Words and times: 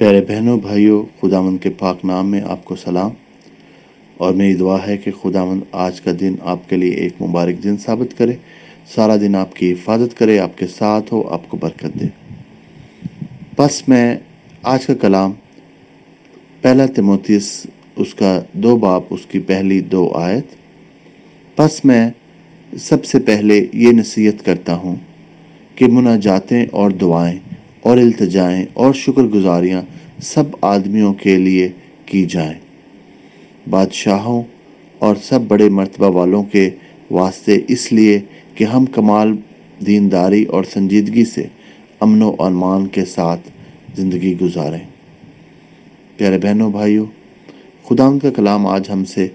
پیارے 0.00 0.20
بہنوں، 0.28 0.60
بھائیوں 0.60 1.02
خداون 1.20 1.58
کے 1.58 1.70
پاک 1.70 2.04
نام 2.04 2.30
میں 2.30 2.40
آپ 2.40 2.64
کو 2.64 2.76
سلام۔ 2.76 3.10
اور 4.16 4.34
میری 4.34 4.54
دعا 4.54 4.86
ہے 4.86 4.96
کہ 4.96 5.10
خداون 5.22 5.60
آج 5.72 6.00
کا 6.00 6.10
دن 6.20 6.34
آپ 6.40 6.68
کے 6.68 6.76
لیے 6.76 6.90
ایک 6.90 7.22
مبارک 7.22 7.64
دن 7.64 7.76
ثابت 7.76 8.18
کرے۔ 8.18 8.32
سارا 8.94 9.16
دن 9.16 9.34
آپ 9.34 9.56
کی 9.56 9.72
حفاظت 9.72 10.18
کرے، 10.18 10.38
آپ 10.38 10.58
کے 10.58 10.66
ساتھ 10.66 11.12
ہو، 11.12 11.28
آپ 11.28 11.48
کو 11.48 11.56
برکت 11.56 12.00
دے۔ 12.00 12.06
بس 13.58 13.88
میں 13.88 14.16
آج 14.62 14.86
کا 14.86 14.94
کلام، 14.94 15.32
پہلا 16.60 16.86
تموتیس 16.86 17.66
اس 17.96 18.14
کا 18.14 18.42
دو 18.52 18.76
باپ 18.76 19.02
اس 19.10 19.26
کی 19.26 19.38
پہلی 19.38 19.80
دو 19.80 20.12
آیت۔ 20.14 20.46
بس 21.60 21.84
میں 21.84 22.10
سب 22.78 23.04
سے 23.04 23.18
پہلے 23.18 23.66
یہ 23.72 23.92
نصیحت 23.92 24.44
کرتا 24.44 24.74
ہوں 24.74 24.96
کہ 25.74 25.86
مناجاتیں 25.86 26.66
اور 26.70 26.90
دعائیں۔ 26.90 27.49
اور 27.82 27.98
التجائیں 27.98 28.66
اور 28.74 28.94
شکر 28.94 29.22
گزاریاں 29.22 29.82
سب 30.22 30.44
آدمیوں 30.60 31.14
کے 31.14 31.36
لیے 31.36 31.68
کی 32.06 32.24
جائیں۔ 32.24 32.58
بادشاہوں 33.70 34.42
اور 34.98 35.16
سب 35.22 35.40
بڑے 35.40 35.68
مرتبہ 35.68 36.08
والوں 36.08 36.42
کے 36.42 36.70
واسطے 37.10 37.58
اس 37.68 37.92
لیے 37.92 38.20
کہ 38.54 38.64
ہم 38.64 38.84
کمال، 38.84 39.36
دینداری 39.86 40.44
اور 40.44 40.64
سنجیدگی 40.64 41.24
سے 41.24 41.46
امن 42.00 42.22
و 42.22 42.34
امان 42.38 42.86
کے 42.86 43.04
ساتھ 43.04 43.48
زندگی 43.96 44.40
گزاریں۔ 44.40 44.86
پیارے 46.16 46.38
بہنوں، 46.38 46.70
بھائیوں 46.70 47.06
خدا 47.88 48.06
ان 48.06 48.18
کا 48.18 48.30
کلام 48.30 48.66
آج 48.66 48.90
ہم 48.92 49.04
سے 49.04 49.28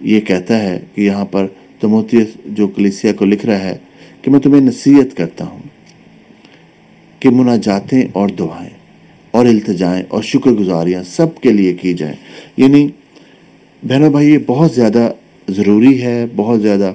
یہ 0.00 0.20
کہتا 0.20 0.62
ہے 0.62 0.80
کہ 0.94 1.00
یہاں 1.00 1.24
پر 1.24 1.46
تموتی 1.80 2.18
جو 2.46 2.68
کلیسیا 2.68 3.12
کو 3.12 3.24
لکھ 3.24 3.46
رہا 3.46 3.60
ہے 3.60 3.76
کہ 4.22 4.30
میں 4.30 4.40
تمہیں 4.40 4.60
نصیحت 4.60 5.16
کرتا 5.16 5.44
ہوں۔ 5.46 5.58
کہ 7.20 7.30
مناجاتیں 7.30 8.02
اور 8.12 8.28
دعائیں 8.28 8.70
اور 9.30 9.46
التجائیں 9.46 10.02
اور 10.08 10.22
شکر 10.22 10.50
گزاریاں 10.50 11.02
سب 11.02 11.40
کے 11.40 11.52
لیے 11.52 11.72
کی 11.72 11.94
جائیں۔ 11.94 12.16
یعنی 12.56 12.88
بہنوں 13.82 14.10
بھائی، 14.10 14.30
یہ 14.30 14.38
بہت 14.46 14.72
زیادہ 14.72 15.12
ضروری 15.48 16.02
ہے، 16.02 16.24
بہت 16.36 16.62
زیادہ 16.62 16.92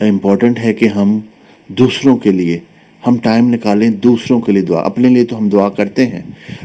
امپورٹنٹ 0.00 0.58
ہے 0.58 0.74
کہ 0.74 0.88
ہم 0.88 1.20
دوسروں 1.68 2.16
کے 2.16 2.30
لیے، 2.30 2.58
ہم 3.06 3.16
ٹائم 3.16 3.54
نکالیں 3.54 3.90
دوسروں 3.90 4.40
کے 4.40 4.52
لیے 4.52 4.62
دعا۔ 4.62 4.80
اپنے 4.80 5.08
لیے 5.08 5.24
تو 5.24 5.38
ہم 5.38 5.48
دعا 5.48 5.68
کرتے 5.68 6.06
ہیں، 6.06 6.22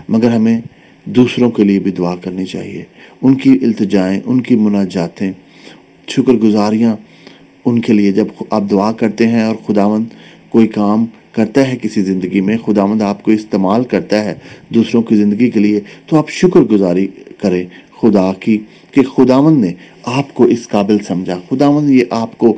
مگر 0.10 0.30
ہمیں 0.30 0.62
دوسروں 1.06 1.52
کے 1.52 1.64
لیے 1.64 1.80
بھی 1.80 1.92
دعا 1.92 2.16
کرنی 2.16 2.46
چاہیے۔ 2.46 2.84
ان 3.22 3.36
کی 3.36 3.50
التجائیں، 3.50 4.20
ان 4.26 4.42
کی 4.42 4.56
مناجاتیں 4.56 5.32
شکر 6.08 6.34
گزاریاں 6.34 6.96
ان 7.66 7.82
کے 7.82 7.94
لیے۔ 7.94 8.12
جب 8.12 8.26
آپ 8.50 8.64
دعا 8.72 8.92
کرتے 8.92 9.28
ہیں 9.28 9.44
اور 9.44 9.56
خداون 9.68 10.04
کوئی 10.50 10.68
کام 10.68 11.06
کرتا 11.36 11.68
ہے 11.68 11.76
کسی 11.82 12.02
زندگی 12.02 12.42
میں، 12.42 12.58
خداوند 12.66 13.02
آپ 13.02 13.24
کو 13.24 13.32
استعمال 13.32 13.84
کرتا 13.84 14.24
ہے 14.26 14.34
دوسروں 14.70 15.02
کی 15.02 15.16
زندگی 15.16 15.50
کے 15.50 15.60
لیے، 15.60 15.80
تو 16.06 16.18
آپ 16.18 16.30
شکر 16.32 16.62
گزاری 16.72 17.08
کریں 17.42 17.64
خدا 18.02 18.32
کی 18.40 18.58
کہ 18.92 19.02
خداوند 19.04 19.64
نے 19.64 19.74
آپ 20.18 20.34
کو 20.34 20.44
اس 20.44 20.68
قابل 20.68 20.98
سمجھا۔ 21.08 21.40
خداوند 21.50 21.90
یہ 21.90 22.04
آپ 22.10 22.38
کو 22.38 22.54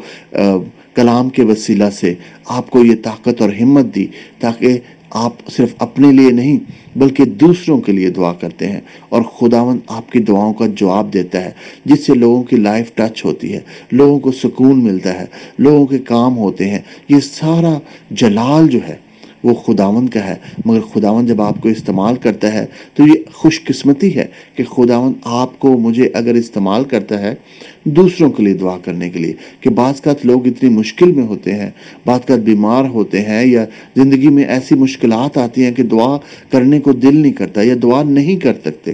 کلام 0.96 1.30
کے 1.30 1.44
وسیلہ 1.44 1.90
سے 1.94 2.14
آپ 2.50 2.70
کو 2.70 2.84
یہ 2.86 2.96
طاقت 3.04 3.42
اور 3.42 3.50
ہمت 3.62 3.94
دی 3.96 4.06
تاکہ 4.40 4.78
آپ 5.10 5.34
صرف 5.50 5.74
اپنے 5.78 6.12
لیے 6.12 6.32
نہیں، 6.32 6.60
بلکہ 6.96 7.26
دوسروں 7.26 7.82
کے 7.82 7.92
لیے 7.92 8.10
دعا 8.10 8.34
کرتے 8.34 8.68
ہیں۔ 8.68 8.82
اور 9.10 9.22
خداون 9.22 9.80
آپ 9.88 10.12
کی 10.12 10.20
دعاؤں 10.20 10.54
کا 10.54 10.66
جواب 10.68 11.14
دیتا 11.14 11.46
ہے، 11.46 11.52
جس 11.86 12.06
سے 12.06 12.14
لوگوں 12.14 12.44
کی 12.44 12.56
لائف 12.56 12.96
ٹچ 12.96 13.26
ہوتی 13.26 13.54
ہے، 13.54 13.60
لوگوں 13.92 14.20
کو 14.20 14.32
سکون 14.32 14.84
ملتا 14.84 15.20
ہے، 15.20 15.26
لوگوں 15.60 15.86
کے 15.86 15.98
کام 15.98 16.38
ہوتے 16.38 16.70
ہیں۔ 16.70 16.80
یہ 17.10 17.20
سارا 17.20 17.80
جلال 18.12 18.68
جو 18.68 18.80
ہے 18.90 19.07
وہ 19.44 19.54
خداون 19.54 20.08
کا 20.10 20.28
ہے۔ 20.28 20.36
مگر 20.66 20.80
خداون 20.80 21.26
جب 21.26 21.42
آپ 21.42 21.62
کو 21.62 21.70
استعمال 21.70 22.16
کرتا 22.16 22.54
ہے 22.54 22.66
تو 22.94 23.08
یہ 23.08 23.14
خوش 23.34 23.64
قسمتی 23.64 24.16
ہے 24.16 24.26
کہ 24.56 24.64
خداون 24.64 25.14
آپ 25.24 25.60
کو 25.60 25.78
مجھے 25.78 26.10
اگر 26.14 26.34
استعمال 26.34 26.84
کرتا 26.84 27.22
ہے 27.22 27.36
دوسروں 27.84 28.32
کے 28.32 28.44
لیے 28.44 28.54
دعا 28.54 28.78
کرنے 28.78 29.10
کے 29.10 29.20
لیے 29.20 29.34
کہ 29.62 29.70
بعض 29.70 30.02
کا 30.02 30.14
لوگ 30.24 30.48
اتنی 30.48 30.70
مشکل 30.70 31.12
میں 31.12 31.24
ہوتے 31.24 31.54
ہیں، 31.54 31.70
بعض 32.06 32.20
کا 32.26 32.36
بیمار 32.36 32.86
ہوتے 32.86 33.22
ہیں 33.22 33.46
یا 33.46 33.66
زندگی 33.96 34.28
میں 34.28 34.44
ایسی 34.44 34.76
مشکلات 34.76 35.38
آتی 35.38 35.64
ہیں 35.64 35.72
کہ 35.72 35.84
دعا 35.84 36.18
کرنے 36.50 36.80
کو 36.80 36.92
دل 36.92 37.18
نہیں 37.18 37.32
کرتا 37.32 37.62
یا 37.62 37.76
دعا 37.84 38.04
نہیں 38.04 38.36
کر 38.36 38.54
سکتے۔ 38.66 38.92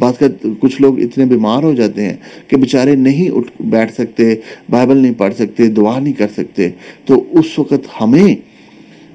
بعض 0.00 0.18
کا 0.18 0.26
کچھ 0.60 0.82
لوگ 0.82 1.00
اتنے 1.00 1.24
بیمار 1.24 1.62
ہو 1.62 1.74
جاتے 1.74 2.04
ہیں 2.04 2.16
کہ 2.48 2.56
بیچارے 2.56 2.94
نہیں 2.94 3.30
اٹھ 3.30 3.62
بیٹھ 3.62 3.92
سکتے، 3.92 4.34
بائبل 4.70 4.96
نہیں 4.96 5.18
پڑھ 5.18 5.34
سکتے، 5.34 5.66
دعا 5.66 5.98
نہیں 5.98 6.14
کر 6.14 6.28
سکتے۔ 6.36 6.70
تو 7.04 7.24
اس 7.30 7.58
وقت 7.58 8.00
ہمیں 8.00 8.36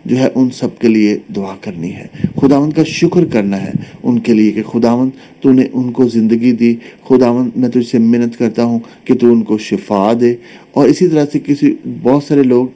جو 0.05 0.17
ہے 0.17 0.29
ان 0.35 0.49
سب 0.49 0.79
کے 0.79 0.87
لیے 0.87 1.17
دعا 1.35 1.55
کرنی 1.61 1.93
ہے۔ 1.93 2.07
خداون 2.41 2.71
کا 2.71 2.83
شکر 2.83 3.25
کرنا 3.25 3.61
ہے 3.61 3.71
ان 4.03 4.19
کے 4.19 4.33
لیے 4.33 4.51
کہ 4.51 4.63
خداون 4.63 5.09
تو 5.41 5.51
نے 5.51 5.67
ان 5.73 5.91
کو 5.91 6.07
زندگی 6.07 6.51
دی۔ 6.51 6.75
خداون 7.07 7.49
میں 7.55 7.69
تجھ 7.69 7.87
سے 7.87 7.99
منت 7.99 8.37
کرتا 8.37 8.63
ہوں 8.63 8.79
کہ 9.03 9.13
تو 9.13 9.31
ان 9.31 9.41
کو 9.41 9.57
شفا 9.57 10.13
دے۔ 10.21 10.35
اور 10.71 10.87
اسی 10.87 11.07
طرح 11.07 11.25
سے 11.31 11.39
کسی 11.45 11.75
بہت 12.01 12.23
سارے 12.23 12.43
لوگ، 12.43 12.67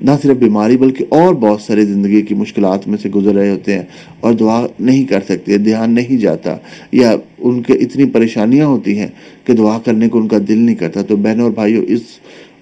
نہ 0.00 0.10
صرف 0.22 0.36
بیماری 0.36 0.76
بلکہ 0.76 1.04
اور 1.08 1.34
بہت 1.34 1.60
سارے 1.60 1.84
زندگی 1.84 2.22
کی 2.22 2.34
مشکلات 2.34 2.88
میں 2.88 2.98
سے 3.02 3.08
گزر 3.08 3.34
رہے 3.34 3.50
ہوتے 3.50 3.74
ہیں 3.74 3.82
اور 4.20 4.32
دعا 4.32 4.66
نہیں 4.80 5.04
کر 5.04 5.20
سکتے، 5.28 5.58
دھیان 5.58 5.90
نہیں 5.90 6.16
جاتا 6.16 6.56
یا 6.92 7.16
ان 7.38 7.62
کے 7.62 7.72
اتنی 7.72 8.04
پریشانیاں 8.04 8.66
ہوتی 8.66 8.98
ہیں 8.98 9.06
کہ 9.44 9.52
دعا 9.52 9.78
کرنے 9.78 10.08
کو 10.08 10.18
ان 10.18 10.28
کا 10.28 10.36
دل 10.48 10.58
نہیں 10.58 10.76
کرتا۔ 10.76 11.02
تو 11.02 11.16
بہنوں 11.16 11.44
اور 11.44 11.52
بھائیوں، 11.52 11.84
اس 11.88 12.00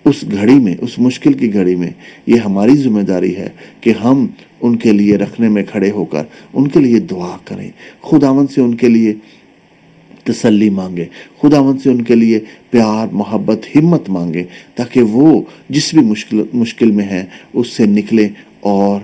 اس 0.04 0.24
گھڑی 0.32 0.54
میں، 0.54 0.74
اس 0.80 0.98
مشکل 0.98 1.32
کی 1.32 1.54
گھڑی 1.54 1.74
میں 1.74 1.90
یہ 2.26 2.34
ہماری 2.34 2.76
ذمہ 2.76 3.00
داری 3.00 3.36
ہے 3.36 3.48
کہ 3.80 3.92
ہم 4.04 4.26
ان 4.60 4.76
کے 4.76 4.92
لیے 4.92 5.16
رکھنے 5.16 5.48
میں 5.48 5.62
کھڑے 5.70 5.90
ہو 5.90 6.04
کر 6.04 6.22
ان 6.52 6.68
کے 6.68 6.80
لیے 6.80 6.98
دعا 6.98 7.36
کریں۔ 7.44 7.70
خداون 8.02 8.46
سے 8.46 8.60
ان 8.60 8.74
کے 8.74 8.88
لیے 8.88 9.14
تسلی 10.22 10.70
مانگے۔ 10.70 11.04
خداون 11.40 11.78
سے 11.78 11.90
ان 11.90 12.02
کے 12.02 12.14
لیے 12.14 12.40
پیار، 12.70 13.06
محبت، 13.12 13.76
ہمت 13.76 14.10
مانگے 14.10 14.44
تاکہ 14.74 15.02
وہ 15.02 15.42
جس 15.68 15.94
بھی 15.94 16.02
مشکل 16.02 16.42
مشکل 16.54 16.90
میں 16.90 17.04
ہیں، 17.04 17.26
اس 17.52 17.68
سے 17.68 17.86
نکلیں 17.86 18.28
اور 18.60 19.00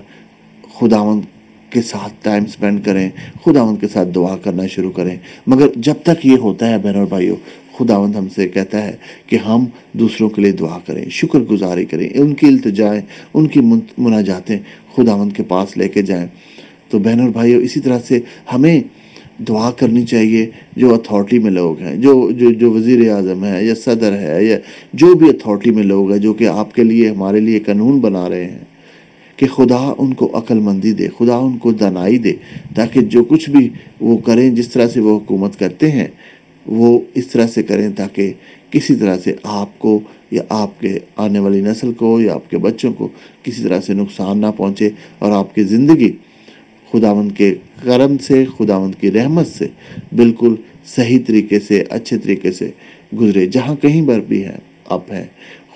خداون 0.79 1.21
کے 1.69 1.81
ساتھ 1.81 2.13
ٹائم 2.21 2.45
سپینڈ 2.45 2.85
کریں 2.85 3.09
خداون 3.45 3.75
کے 3.75 3.87
ساتھ 3.87 4.09
دعا 4.15 4.37
کرنا 4.37 4.67
شروع 4.67 4.91
کریں۔ 4.91 5.15
مگر 5.47 5.67
جب 5.75 5.93
تک 6.03 6.25
یہ 6.25 6.37
ہوتا 6.37 6.69
ہے 6.69 6.77
بہن 6.77 6.95
اور 6.95 7.05
بھائیوں 7.05 7.35
خداوند 7.79 8.15
ہم 8.15 8.27
سے 8.35 8.47
کہتا 8.47 8.83
ہے 8.83 8.95
کہ 9.27 9.35
ہم 9.35 9.65
دوسروں 9.93 10.29
کے 10.29 10.41
لیے 10.41 10.51
دعا 10.51 10.77
کریں، 10.85 11.03
شکر 11.09 11.39
گزاری 11.39 11.85
کریں، 11.85 12.07
ان 12.13 12.33
کی 12.33 12.47
التجائیں، 12.47 13.01
ان 13.33 13.47
کی 13.47 13.59
مناجاتیں 13.97 14.57
خداوند 14.95 15.31
کے 15.33 15.43
پاس 15.43 15.77
لے 15.77 15.87
کے 15.87 16.01
جائیں۔ 16.01 16.27
تو 16.89 16.99
بہن 16.99 17.19
اور 17.19 17.29
بھائیوں، 17.29 17.61
اسی 17.61 17.79
طرح 17.79 17.99
سے 18.07 18.19
ہمیں 18.53 18.79
دعا 19.47 19.71
کرنی 19.71 20.05
چاہیے 20.05 20.49
جو 20.75 20.93
اتھارٹی 20.93 21.39
میں 21.39 21.51
لوگ 21.51 21.79
ہیں، 21.79 21.95
جو 21.95 22.31
جو 22.31 22.51
جو 22.51 22.71
وزیر 22.71 23.09
اعظم 23.11 23.43
ہے 23.45 23.65
یا 23.65 23.73
صدر 23.75 24.17
ہے 24.17 24.43
یا 24.45 24.57
جو 24.93 25.13
بھی 25.13 25.29
اتھارٹی 25.29 25.71
میں 25.71 25.83
لوگ 25.83 26.11
ہیں، 26.11 26.19
جو 26.19 26.33
کہ 26.33 26.47
آپ 26.47 26.73
کے 26.75 26.83
لیے، 26.83 27.09
ہمارے 27.09 27.39
لیے 27.39 27.59
قانون 27.59 27.99
بنا 27.99 28.29
رہے 28.29 28.45
ہیں، 28.45 28.63
کہ 29.35 29.47
خدا 29.47 29.93
ان 29.97 30.13
کو 30.13 30.29
عقل 30.33 30.59
مندی 30.59 30.91
دے، 30.91 31.07
خدا 31.17 31.35
ان 31.35 31.57
کو 31.57 31.71
دنائی 31.71 32.17
دے، 32.17 32.33
تاکہ 32.75 33.01
جو 33.01 33.23
کچھ 33.23 33.49
بھی 33.49 33.69
وہ 33.99 34.17
کریں، 34.17 34.49
جس 34.49 34.67
طرح 34.69 34.87
سے 34.87 34.99
وہ 34.99 35.17
حکومت 35.17 35.59
کرتے 35.59 35.91
ہیں 35.91 36.07
وہ 36.65 36.99
اس 37.13 37.27
طرح 37.27 37.47
سے 37.47 37.63
کریں 37.63 37.89
تاکہ 37.95 38.33
کسی 38.69 38.95
طرح 38.95 39.17
سے 39.17 39.33
آپ 39.43 39.79
کو 39.79 39.99
یا 40.31 40.41
آپ 40.49 40.79
کے 40.79 40.99
آنے 41.15 41.39
والی 41.39 41.61
نسل 41.61 41.93
کو 41.93 42.21
یا 42.21 42.33
آپ 42.33 42.49
کے 42.49 42.57
بچوں 42.57 42.93
کو 42.93 43.07
کسی 43.43 43.63
طرح 43.63 43.81
سے 43.81 43.93
نقصان 43.93 44.37
نہ 44.37 44.45
پہنچے 44.57 44.89
اور 45.19 45.31
آپ 45.31 45.55
کی 45.55 45.63
زندگی 45.63 46.11
خداوند 46.91 47.31
کے 47.31 47.55
کرم 47.83 48.17
سے، 48.17 48.45
خداوند 48.57 48.95
کی 48.95 49.11
رحمت 49.11 49.47
سے 49.47 49.67
بالکل 50.15 50.55
صحیح 50.85 51.19
طریقے 51.27 51.59
سے، 51.59 51.83
اچھے 51.89 52.17
طریقے 52.17 52.51
سے 52.51 52.71
گزرے۔ 53.19 53.45
جہاں 53.45 53.75
کہیں 53.75 54.07
پر 54.07 54.19
بھی 54.19 54.43
ہیں، 54.45 54.57
آپ 54.85 55.11
ہیں، 55.11 55.25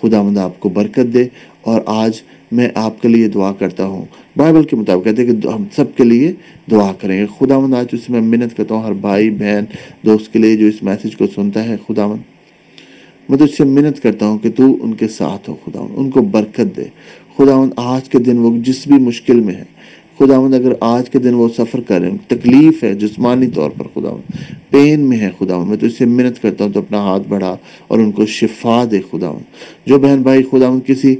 خداوند 0.01 0.37
آپ 0.37 0.59
کو 0.59 0.69
برکت 0.69 1.13
دے 1.13 1.23
اور 1.63 1.81
آج 1.85 2.21
میں 2.51 2.67
آپ 2.75 3.01
کے 3.01 3.07
لیے 3.07 3.27
دعا 3.27 3.51
کرتا 3.51 3.85
ہوں۔ 3.85 4.05
بائبل 4.37 4.63
کے 4.63 4.75
مطابق 4.75 5.03
کہتے 5.03 5.25
ہیں 5.25 5.41
کہ 5.41 5.47
ہم 5.47 5.63
سب 5.75 5.85
کے 5.97 6.03
لیے 6.03 6.33
دعا 6.71 6.91
کریں 6.93 7.25
خدا 7.39 7.59
مند 7.59 7.73
آج 7.73 7.85
اس 7.91 8.09
میں 8.09 8.21
منت 8.21 8.57
کرتا 8.57 8.75
ہوں، 8.75 8.83
ہر 8.83 8.93
بھائی، 8.93 9.29
بہن، 9.29 9.63
دوست 10.05 10.33
کے 10.33 10.39
لیے 10.39 10.55
جو 10.55 10.65
اس 10.65 10.83
میسیج 10.83 11.17
کو 11.17 11.25
سنتا 11.35 11.63
ہے۔ 11.69 11.75
خدا 11.87 12.07
مند 12.07 12.21
میں 13.29 13.37
تو 13.37 13.43
اس 13.43 13.57
سے 13.57 13.63
منت 13.63 14.03
کرتا 14.03 14.25
ہوں 14.27 14.37
کہ 14.37 14.51
تو 14.51 14.77
ان 14.81 14.93
کے 14.93 15.07
ساتھ 15.07 15.49
ہو 15.49 15.55
خدا 15.65 15.87
ان 15.95 16.09
کو 16.09 16.21
برکت 16.21 16.77
دے۔ 16.77 16.85
خدا 17.37 17.55
آج 17.75 18.09
کے 18.09 18.17
دن 18.17 18.37
وہ 18.37 18.57
جس 18.57 18.87
بھی 18.87 18.95
مشکل 18.95 19.39
میں 19.39 19.53
ہے 19.53 19.63
خدا 20.17 20.39
مند 20.41 20.53
اگر 20.53 20.71
آج 20.79 21.09
کے 21.09 21.19
دن 21.19 21.33
وہ 21.33 21.47
سفر 21.57 21.81
کریں، 21.81 22.09
تکلیف 22.27 22.83
ہے، 22.83 22.93
جسمانی 22.93 23.47
طور 23.47 23.71
پر 23.77 23.85
خداوند، 23.93 24.31
پین 24.69 24.99
میں 24.99 25.17
ہے 25.17 25.29
خداوند، 25.39 25.69
میں 25.69 25.77
تو 25.77 25.85
اس 25.85 25.97
سے 25.97 26.05
منت 26.05 26.41
کرتا 26.41 26.63
ہوں 26.63 26.71
تو 26.71 26.79
اپنا 26.79 26.97
ہاتھ 26.97 27.27
بڑھا 27.27 27.55
اور 27.87 27.99
ان 27.99 28.11
کو 28.11 28.25
شفا 28.25 28.83
دے 28.91 28.99
خداوند۔ 29.11 29.87
جو 29.89 29.99
بہن 29.99 30.21
بھائی 30.21 30.43
خداوند 30.51 30.87
کسی 30.87 31.15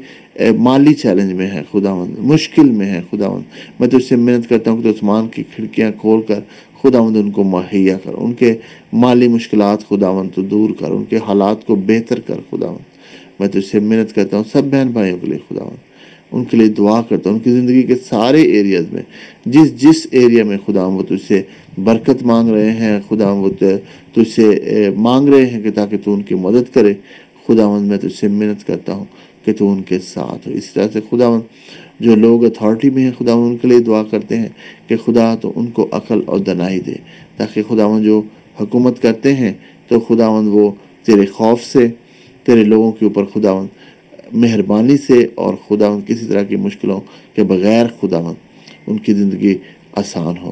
مالی 0.60 0.94
چیلنج 0.94 1.34
میں 1.34 1.50
ہے 1.52 1.62
خداوند، 1.72 2.20
مشکل 2.20 2.70
میں 2.70 2.92
ہے 2.92 3.02
خداوند، 3.12 3.44
میں 3.80 3.88
تو 3.88 3.98
اس 3.98 4.10
سے 4.10 4.16
محنت 4.16 4.50
کرتا 4.50 4.72
ہوں 4.72 4.78
کہ 4.78 4.84
تو 4.84 4.90
عثمان 4.90 5.28
کی 5.28 5.44
کھڑکیاں 5.56 5.92
کھول 6.02 6.22
کر 6.22 6.40
خداوند 6.82 7.18
ان 7.18 7.32
کو 7.32 7.44
مہیا 7.44 7.98
کر، 8.04 8.12
ان 8.18 8.34
کے 8.34 8.56
مالی 8.94 9.28
مشکلات 9.28 9.88
خداوند 9.90 10.30
تو 10.36 10.42
دور 10.42 10.70
کر، 10.80 10.92
ان 10.92 11.04
کے 11.04 11.18
حالات 11.28 11.66
کو 11.66 11.76
بہتر 11.76 12.20
کر 12.20 12.36
خداوند۔ 12.50 12.93
میں 13.40 13.48
تو 13.48 13.62
سے 13.62 13.80
محنت 13.80 14.14
کرتا 14.16 14.38
ہوں، 14.38 14.44
سب 14.52 14.64
بہن 14.64 14.88
بھائیوں 14.88 15.18
کے 15.18 15.28
لیے 15.28 15.38
خداوند 15.50 15.82
ان 16.32 16.44
کے 16.44 16.58
لیے 16.58 16.68
دعا 16.68 17.02
کرتا 17.02 17.30
ہوں، 17.30 17.38
ان 17.38 17.44
کی 17.44 17.52
زندگی 17.52 17.82
کے 17.84 17.96
سارے 17.96 18.42
ایریاز 18.42 18.86
میں، 18.92 19.02
جس 19.46 19.82
جس 19.82 20.08
ایریا 20.12 20.44
میں 20.44 20.58
خدا 20.66 20.86
وہ 20.86 21.04
تجھ 21.04 21.28
سے 21.28 21.42
برکت 21.78 22.24
مانگ 22.24 22.50
رہے 22.50 22.72
ہیں، 22.72 23.00
خدا 23.10 23.32
وہ 23.32 23.50
تجھ 23.60 24.30
سے 24.30 24.90
مانگ 24.98 25.30
رہے 25.30 25.46
ہیں 25.46 25.62
کہ 25.64 25.72
تاکہ 25.72 25.98
تو 26.04 26.14
ان 26.14 26.22
کی 26.22 26.36
مدد 26.36 26.74
کرے۔ 26.74 26.94
خدا 27.48 27.68
میں 27.80 27.98
تجھ 27.98 28.14
سے 28.14 28.28
محنت 28.28 28.66
کرتا 28.68 28.94
ہوں 28.94 29.06
کہ 29.46 29.54
تو 29.54 29.72
ان 29.72 29.82
کے 29.82 30.00
ساتھ 30.00 30.48
ہو۔ 30.48 30.54
اس 30.54 30.74
طرح 30.74 30.88
سے 30.94 31.00
خدا 31.10 31.28
جو 32.00 32.16
لوگ 32.16 32.46
اتھارٹی 32.46 32.90
میں 32.90 33.04
ہیں، 33.04 33.12
خدا 33.18 33.34
ان 33.34 33.58
کے 33.58 33.68
لیے 33.68 33.80
دعا 33.80 34.04
کرتے 34.04 34.38
ہیں 34.38 34.50
کہ 34.88 34.96
خدا 34.98 35.36
تو 35.36 35.52
ان 35.56 35.68
کو 35.68 35.88
عقل 35.92 36.22
اور 36.26 36.40
دنائی 36.40 36.80
دے، 36.80 36.96
تاکہ 37.38 37.64
خدا 37.64 37.88
جو 38.04 38.22
حکومت 38.60 39.02
کرتے 39.02 39.34
ہیں، 39.34 39.54
تو 39.88 40.00
خدا 40.00 40.28
وہ 40.28 40.72
تیرے 41.04 41.26
خوف 41.26 41.64
سے 41.64 41.88
تیرے 42.44 42.64
لوگوں 42.64 42.92
کے 42.92 43.06
اوپر 43.06 43.26
خدا 43.26 43.66
مہربانی 44.32 44.98
سے 44.98 45.28
اور 45.36 45.54
خدا 45.68 46.00
کسی 46.08 46.26
طرح 46.26 46.44
کی 46.44 46.56
مشکلوں 46.56 47.02
کے 47.36 47.44
بغیر 47.44 47.86
خدا 48.02 48.34
ان 48.88 48.98
کی 48.98 49.14
زندگی 49.14 49.58
آسان 49.94 50.38
ہو۔ 50.38 50.52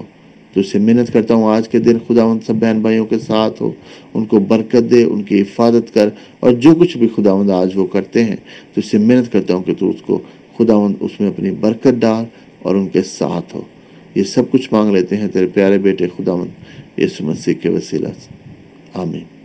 تو 0.53 0.59
اس 0.59 0.67
سے 0.67 0.79
محنت 0.79 1.13
کرتا 1.13 1.33
ہوں، 1.33 1.47
آج 1.47 1.69
کے 1.69 1.79
دن 1.79 1.97
خدا 2.07 2.39
سب 2.45 2.55
بہن 2.55 2.79
بھائیوں 2.81 3.05
کے 3.05 3.19
ساتھ 3.19 3.61
ہو، 3.61 3.71
ان 4.13 4.25
کو 4.25 4.39
برکت 4.39 4.91
دے، 4.91 5.03
ان 5.03 5.23
کی 5.23 5.41
حفاظت 5.41 5.93
کر 5.93 6.09
اور 6.39 6.51
جو 6.51 6.75
کچھ 6.75 6.97
بھی 6.97 7.07
خدا 7.15 7.55
آج 7.55 7.77
وہ 7.77 7.85
کرتے 7.85 8.23
ہیں، 8.23 8.35
تو 8.73 8.81
اس 8.81 8.85
سے 8.85 8.97
محنت 8.97 9.31
کرتا 9.31 9.55
ہوں 9.55 9.63
کہ 9.63 9.73
تو 9.79 9.89
اس 9.89 10.01
کو 10.01 10.19
خدا 10.57 10.73
اس 10.99 11.19
میں 11.19 11.29
اپنی 11.29 11.51
برکت 11.51 11.93
ڈال 11.99 12.25
اور 12.59 12.75
ان 12.75 12.87
کے 12.87 13.01
ساتھ 13.01 13.55
ہو۔ 13.55 13.61
یہ 14.15 14.23
سب 14.23 14.51
کچھ 14.51 14.69
مانگ 14.73 14.93
لیتے 14.93 15.17
ہیں 15.17 15.27
تیرے 15.27 15.47
پیارے 15.47 15.77
بیٹے 15.77 16.07
خدا 16.17 16.33
یسو 16.97 17.25
مسیح 17.25 17.53
کے 17.53 17.69
وسیلہ 17.69 18.07
سے۔ 18.07 18.51
آمین۔ 18.93 19.40